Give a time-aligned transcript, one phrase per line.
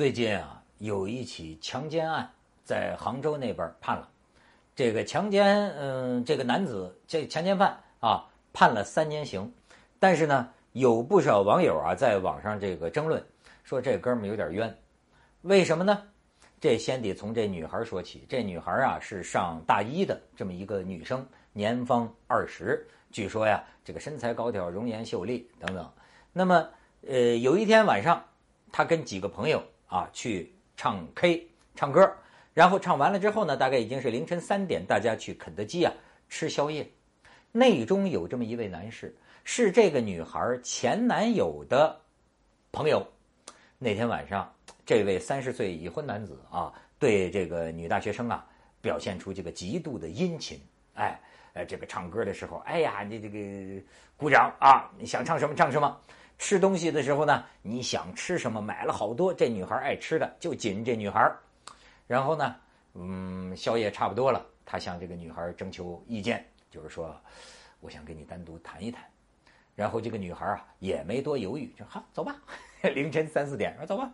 [0.00, 2.26] 最近啊，有一起强奸案
[2.64, 4.08] 在杭州那边判了，
[4.74, 9.52] 这个强奸，嗯，这个男子这强奸犯啊，判了三年刑。
[9.98, 13.22] 但是呢，有不少网友啊在网上这个争论，
[13.62, 14.74] 说这哥们有点冤。
[15.42, 16.02] 为什么呢？
[16.58, 18.24] 这先得从这女孩说起。
[18.26, 25.92] 这女孩啊是上大一的这么一个女生，年方二十，据说呀，这个身材高挑，容颜秀丽等等。
[26.32, 26.66] 那么，
[27.06, 28.24] 呃，有一天晚上，
[28.72, 29.62] 她跟几个朋友。
[29.90, 32.10] 啊，去唱 K 唱歌，
[32.54, 35.92] 然后唱完了之后呢，大概已经是凌晨三点，大家去肯德基啊
[36.28, 36.88] 吃宵夜。
[37.50, 39.12] 内中有这么一位男士，
[39.42, 42.00] 是这个女孩前男友的
[42.70, 43.04] 朋友。
[43.76, 44.48] 那天晚上，
[44.86, 48.46] 这位三十岁已婚男子啊，对这个女大学生啊
[48.80, 50.60] 表现出这个极度的殷勤。
[50.94, 51.20] 哎，
[51.54, 53.82] 呃，这个唱歌的时候，哎呀，你这个
[54.16, 56.00] 鼓掌啊，你想唱什么唱什么。
[56.40, 59.32] 吃东西的时候呢，你想吃什么，买了好多。
[59.32, 61.30] 这女孩爱吃的就紧这女孩。
[62.06, 62.56] 然后呢，
[62.94, 67.14] 嗯，宵夜差不多了，他向这个女孩征求意见，就是说，
[67.80, 69.04] 我想跟你单独谈一谈。
[69.76, 72.34] 然后这个女孩啊也没多犹豫，就好走吧。
[72.82, 74.10] 凌晨三四点，说走吧，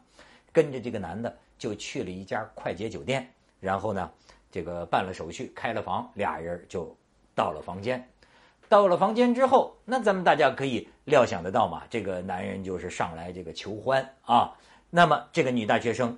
[0.53, 3.27] 跟着这个男的就去了一家快捷酒店。
[3.61, 4.11] 然后呢，
[4.51, 6.93] 这个办了手续，开了房，俩人就
[7.37, 8.05] 到了房间。
[8.69, 14.57] 到了房间之后，那咱们大家可以料想得到嘛，这个男人就是上来这个求欢啊。
[14.91, 16.17] 那么这个女大学生，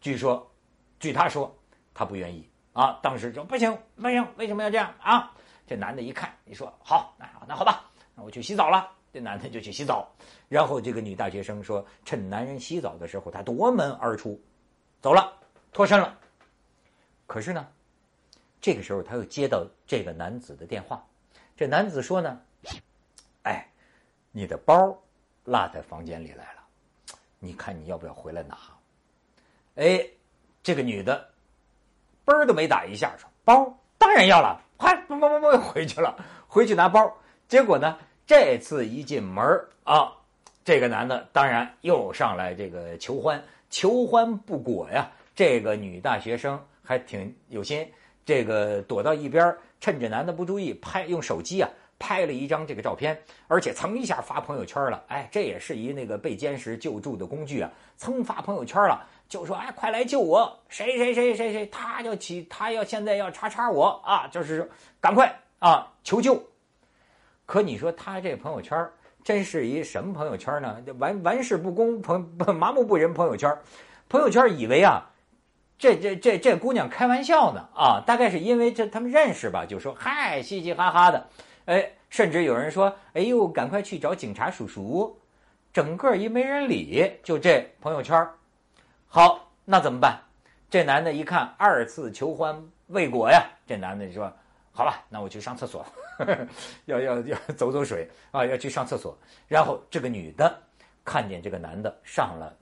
[0.00, 0.50] 据说，
[0.98, 1.54] 据她说，
[1.94, 2.98] 她不愿意啊。
[3.02, 5.32] 当时说不行不行，为什么要这样啊？
[5.66, 7.84] 这男的一看，你说好，那那好吧，
[8.14, 8.90] 那我去洗澡了。
[9.10, 10.06] 这男的就去洗澡，
[10.50, 14.38] 然后这个女大学生说，趁男人洗澡的时候，她夺门而出，
[15.00, 15.32] 走了，
[15.72, 16.18] 脱身了。
[17.26, 17.66] 可是呢，
[18.60, 21.02] 这个时候她又接到这个男子的电话。
[21.58, 22.40] 这男子说呢
[23.42, 23.66] ：“哎，
[24.30, 24.96] 你的包
[25.42, 26.62] 落在房间里来了，
[27.40, 28.56] 你看你要不要回来拿？”
[29.74, 30.06] 哎，
[30.62, 31.28] 这个女的
[32.24, 36.16] 嘣都没打一下，说：“包当然要了，快，不不不不，回去了，
[36.46, 37.12] 回去拿包。”
[37.48, 39.44] 结果呢，这次一进门
[39.82, 40.12] 啊，
[40.64, 45.10] 这个男的当然又上来这个求欢，求欢不果呀。
[45.34, 47.92] 这个女大学生还挺有心，
[48.24, 49.58] 这个躲到一边儿。
[49.80, 51.68] 趁着男的不注意，拍用手机啊
[51.98, 55.02] 拍了一张这个照片，而且蹭一下发朋友圈了。
[55.08, 60.58] 哎，这也是一那个被监视救助的工具啊，蹭发朋友圈了，就说哎，快来救我！
[60.68, 66.40] 谁谁谁谁谁，他要起，他要现在要叉叉我啊，就是赶快啊求救。
[67.46, 68.88] 可你说他这朋友圈
[69.24, 70.78] 真是一什么朋友圈呢？
[70.98, 73.56] 玩玩世不恭，朋麻木不仁朋友圈，
[74.08, 75.02] 朋友圈以为啊。
[75.78, 81.28] 这这这这姑娘开玩笑呢啊，大概是因为这他们认识吧，就说嗨，嘻嘻哈哈的，
[81.66, 85.16] 哎，甚至有人说，哎呦，赶快去找警察叔叔，
[85.72, 88.28] 整个一没人理，就这朋友圈
[89.06, 90.20] 好，那怎么办？
[90.68, 94.32] 这男的一看二次求欢未果呀，这男的说，
[94.72, 95.86] 好吧，那我去上厕所，
[96.86, 99.16] 要要要走走水啊，要去上厕所。
[99.46, 100.60] 然后这个女的
[101.04, 102.52] 看见这个男的上了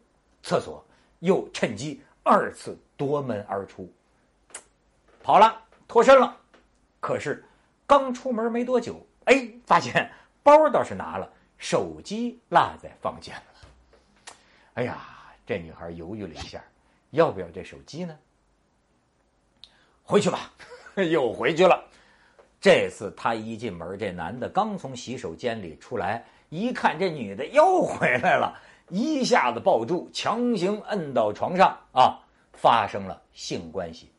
[0.43, 0.85] 厕所，
[1.21, 2.03] 又趁机。
[2.29, 3.93] 二次夺门而出，
[5.23, 6.37] 跑了，脱身了。
[7.01, 7.45] 可是
[7.87, 10.11] 刚出门没多久，哎，发现
[10.43, 14.35] 包倒是拿了，手机落在房间了。
[14.75, 14.99] 哎呀，
[15.47, 16.63] 这女孩犹豫了一下，
[17.11, 18.17] 要不要这手机呢？
[20.03, 20.53] 回去吧，
[21.11, 21.85] 又回去了。
[22.61, 28.59] 这次他一进门，这男的刚从洗手间里出来，一看这女的又回来了。
[28.89, 32.19] 一下子抱住，强行摁到床上啊，
[32.57, 34.11] 发生了性关系。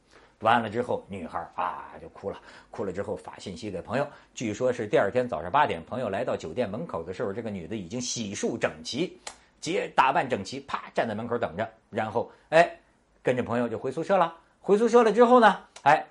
[0.41, 2.39] 完了之后，女孩啊就哭了，
[2.69, 4.07] 哭了之后发信息给朋友。
[4.35, 9.19] 据说是第二天早上八点，朋友来到酒店门口的时候，这个女的已经洗漱整齐，
[9.59, 11.67] 结打扮整齐，啪站在门口等着。
[11.89, 12.79] 然后哎，
[13.23, 14.37] 跟着朋友就回宿舍了。
[14.59, 16.05] 回宿舍了之后呢，哎，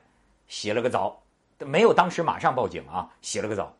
[0.48, 1.22] 洗了个澡，
[1.60, 3.72] 没有当时马上报警啊，洗了个澡。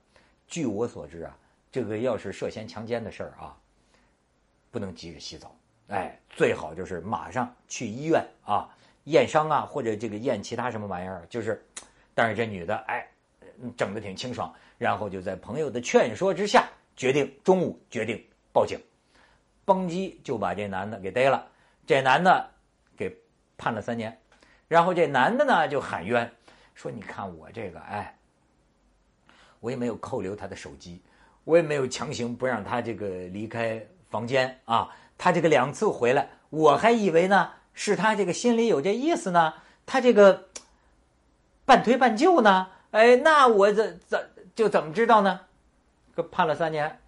[0.47, 1.37] 据我所知啊，
[1.73, 3.56] 这个要是涉嫌强奸的事儿啊。
[4.70, 5.56] 不能急着洗澡，
[5.88, 8.69] 哎，最好就是马上去医院啊，
[9.05, 11.25] 验伤啊，或者这个验其他什么玩意儿。
[11.31, 11.65] 就是，
[12.12, 13.09] 但是这女的哎，
[13.77, 18.21] 整的挺清爽，然后就在朋友的劝说之下，决定中午决定
[18.53, 18.81] 报警，
[19.65, 21.47] 蹦机就把这男的给逮了，
[21.87, 22.50] 这男的
[22.97, 23.17] 给
[23.56, 24.19] 判了三年，
[24.67, 26.29] 然后这男的呢就喊冤，
[26.75, 28.19] 说你看我这个哎，
[29.61, 31.00] 我也没有扣留他的手机，
[31.44, 33.81] 我也没有强行不让他这个离开。
[34.09, 39.55] 房间啊，他这个两次回来，我还以为呢是他这个心里有这意思呢，
[39.85, 40.49] 他这个
[41.65, 45.41] 半推半就呢，哎，那我怎怎就怎么知道呢？
[46.15, 46.99] 这判了三年，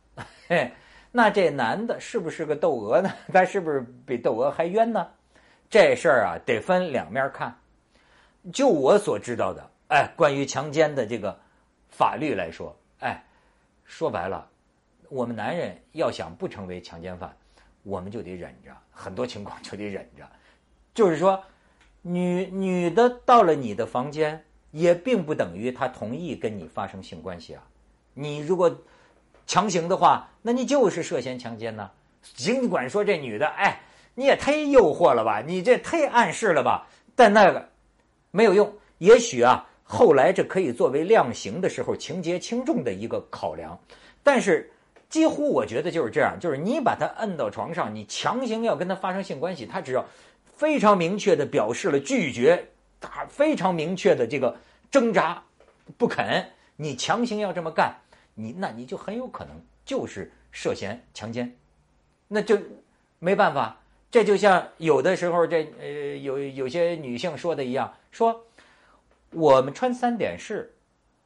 [0.49, 0.73] 嘿，
[1.13, 3.11] 那这男的是不是个窦娥呢？
[3.33, 5.07] 他是不是比窦娥还冤呢？
[5.71, 7.57] 这事儿啊，得分两面看。
[8.53, 11.39] 就我所知道的，哎，关于强奸的这个
[11.89, 13.23] 法律来说，哎，
[13.85, 14.47] 说白了，
[15.09, 17.35] 我们男人要想不成为强奸犯，
[17.89, 20.29] 我们就得忍着，很多情况就得忍着。
[20.95, 21.43] 就是说，
[22.03, 27.63] 女女的到了你的房间，也并不等于她同意跟你发生性关系啊。
[28.15, 28.77] 你如果
[29.47, 31.91] 强行的话，那你就是涉嫌强奸呢。
[32.23, 33.81] 尽管说这女的，哎，
[34.15, 36.87] 你也忒诱惑了吧，你这忒暗示了吧，
[37.17, 37.69] 但那个。
[38.31, 43.77] 没有用，也许啊，后来这可以作为量刑的时候情节轻重的一个考量，
[44.23, 44.71] 但是
[45.09, 50.05] 几乎我觉得就是这样，就是你把他摁到床上，你强行要跟他发生性关系，他只要
[50.45, 52.69] 非常明确的表示了拒绝，
[53.01, 54.57] 他非常明确的这个
[54.91, 55.43] 挣扎
[55.97, 57.95] 不肯，你强行要这么干，
[58.35, 61.57] 你那你就很有可能就是涉嫌强奸，
[62.29, 62.59] 那就
[63.19, 63.81] 没办法。
[64.11, 68.45] 这就像有的时候，这呃有有些女性说的一样，说
[69.31, 70.75] 我们穿三点式，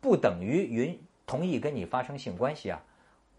[0.00, 2.80] 不等于允同意跟你发生性关系啊。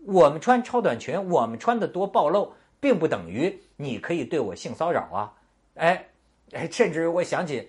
[0.05, 5.33] 我们穿超短裙，我们穿的多暴露，并不等于你可以对我性骚扰啊。
[5.75, 6.05] 哎
[6.51, 7.67] 哎，甚至我想起，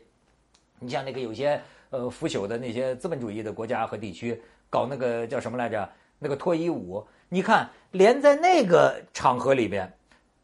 [0.78, 1.60] 你像那个有些
[1.90, 5.88] 呃腐朽的那些资本主义的国家和地区，搞那个叫什么来着？
[6.18, 9.92] 那个脱衣舞，你看，连在那个场合里边，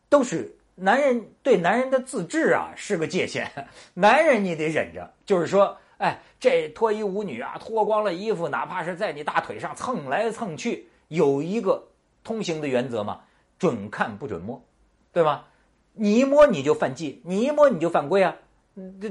[0.08, 0.54] 都是。
[0.74, 3.50] 男人对男人的自制啊是个界限，
[3.94, 5.12] 男人你得忍着。
[5.26, 11.88] 就是说，哎，这脱衣舞女啊，脱光了衣服，哪怕是在你大腿上蹭来蹭去，有一个
[12.24, 13.20] 通行的原则嘛，
[13.58, 14.64] 准看不准摸，
[15.12, 15.48] 对吧？
[15.92, 18.34] 你一摸你就犯忌，你一摸你就犯规啊。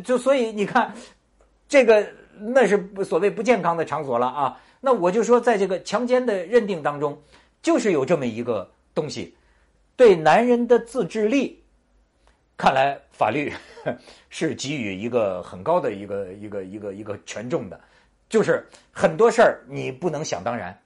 [0.03, 0.95] 就所以你看，
[1.67, 2.07] 这个
[2.39, 4.61] 那是所谓不健康的场所了啊。
[4.79, 7.21] 那我就说，在这个强奸的认定当中，
[7.61, 9.35] 就是有这么一个东西，
[9.95, 11.61] 对男人的自制力。
[12.55, 13.53] 看来法律
[14.29, 17.79] 是给予一个很高的一个一个一个一个权重的，
[18.29, 20.77] 就是很多事儿你不能想当然，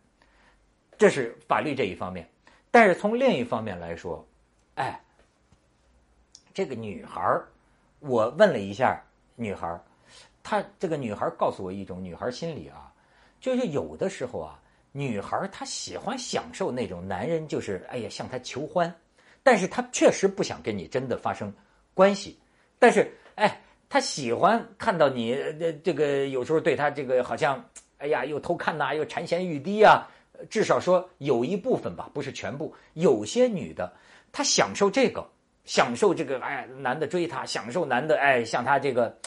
[1.04, 2.26] 这是法律这一方面。
[2.72, 4.26] 但是从另一方面来说，
[4.76, 4.98] 哎，
[6.54, 7.46] 这个女孩儿，
[8.00, 9.04] 我问了一下
[9.36, 9.84] 女孩儿，
[10.42, 12.90] 她这个女孩儿告诉我一种女孩心理啊，
[13.42, 14.58] 就是有的时候啊，
[14.94, 18.96] 女孩她喜欢享受那种男人就是哎呀向她求欢。
[19.44, 21.54] 但是她确实不想跟你真的发生
[21.94, 22.40] 关系，
[22.80, 23.60] 但是哎，
[23.90, 27.62] 她喜欢看到你这这个有时候对她这个好像
[27.98, 30.08] 哎呀又偷看呐，又馋涎欲滴啊，
[30.50, 32.74] 至少说有一部分吧，不是全部。
[32.94, 33.94] 有些女的
[34.32, 35.28] 她享受这个，
[35.66, 39.18] 享受这个哎男的追她，享受男的哎向她这个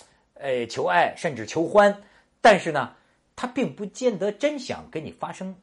[0.41, 2.03] 哎求爱甚至求欢，
[2.41, 2.95] 但是呢，
[3.35, 5.55] 她并不见得真想跟你发生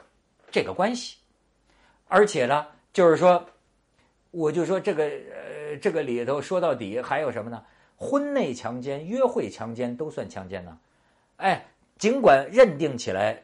[0.52, 1.18] 这个关系，
[2.08, 3.46] 而且呢，就是说。
[4.36, 7.64] 我就说这个，呃，这个里头说到底还有什么呢？
[7.96, 10.76] 婚内强奸、约会强奸都算强奸呢？
[11.38, 11.68] 哎，
[12.00, 13.44] 尽管认定起来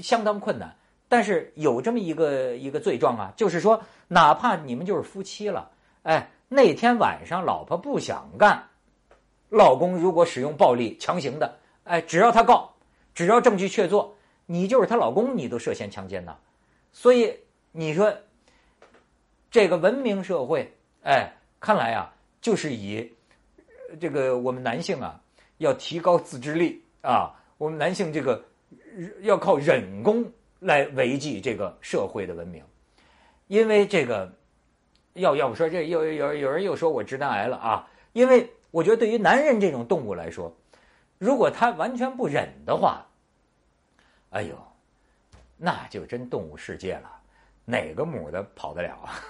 [0.00, 0.76] 相当困难，
[1.08, 5.70] 但是有这么一个一个罪状啊，就是说，哪怕你们就是夫妻了，
[6.02, 8.68] 哎，那天晚上老婆不想干，
[9.48, 12.74] 老公如果使用暴力强行的，哎，只要他告，
[13.14, 14.10] 只要证据确凿，
[14.46, 16.36] 你就是她老公，你都涉嫌强奸呢。
[16.92, 17.36] 所以
[17.72, 18.12] 你说。
[19.48, 20.70] 这个文明社会，
[21.02, 23.10] 哎，看来啊，就是以
[23.98, 25.18] 这个我们男性啊，
[25.58, 28.44] 要提高自制力啊，我们男性这个
[29.22, 32.64] 要靠忍功来维系这个社会的文明，
[33.46, 34.32] 因为这个
[35.14, 40.54] 要要不说这又有有人又说我直男癌了啊，因为我觉得对于男人这种动物来说，
[41.18, 43.06] 如果他完全不忍的话，
[44.30, 44.56] 哎呦，
[45.56, 47.10] 那就真动物世界了，
[47.64, 49.20] 哪个母的跑得了啊？